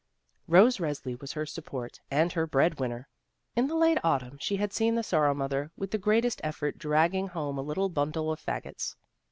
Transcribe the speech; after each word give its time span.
Rose 0.47 0.77
Resli 0.79 1.21
was 1.21 1.33
her 1.33 1.45
support 1.45 1.99
and 2.09 2.33
her 2.33 2.47
bread 2.47 2.79
win 2.79 2.89
ner. 2.89 3.07
In 3.55 3.67
the 3.67 3.75
late 3.75 3.99
Autumn 4.03 4.39
she 4.39 4.55
had 4.55 4.73
seen 4.73 4.95
the 4.95 5.03
Sor 5.03 5.25
row 5.25 5.33
mother 5.35 5.69
with 5.77 5.91
the 5.91 5.99
greatest 5.99 6.41
effort 6.43 6.79
dragging 6.79 7.27
home 7.27 7.59
a 7.59 7.61
little 7.61 7.87
bimdle 7.87 8.31
of 8.31 8.41
fagots. 8.43 8.95